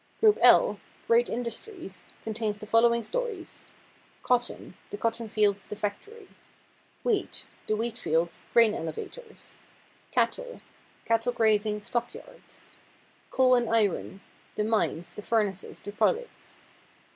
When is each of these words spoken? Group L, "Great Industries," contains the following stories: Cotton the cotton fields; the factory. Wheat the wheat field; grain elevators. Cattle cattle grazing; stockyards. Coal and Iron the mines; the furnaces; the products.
Group 0.19 0.39
L, 0.41 0.79
"Great 1.05 1.29
Industries," 1.29 2.07
contains 2.23 2.59
the 2.59 2.65
following 2.65 3.03
stories: 3.03 3.67
Cotton 4.23 4.75
the 4.89 4.97
cotton 4.97 5.27
fields; 5.29 5.67
the 5.67 5.75
factory. 5.75 6.27
Wheat 7.03 7.45
the 7.67 7.75
wheat 7.75 7.99
field; 7.99 8.33
grain 8.51 8.73
elevators. 8.73 9.57
Cattle 10.09 10.61
cattle 11.05 11.33
grazing; 11.33 11.83
stockyards. 11.83 12.65
Coal 13.29 13.53
and 13.53 13.69
Iron 13.69 14.21
the 14.55 14.63
mines; 14.63 15.13
the 15.13 15.21
furnaces; 15.21 15.79
the 15.79 15.91
products. 15.91 16.57